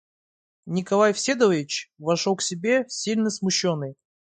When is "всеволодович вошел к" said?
1.13-2.41